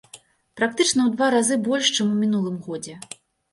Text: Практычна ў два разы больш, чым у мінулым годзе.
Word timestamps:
Практычна 0.59 1.01
ў 1.03 1.09
два 1.17 1.27
разы 1.37 1.59
больш, 1.69 1.93
чым 1.99 2.11
у 2.17 2.19
мінулым 2.25 2.59
годзе. 2.67 2.99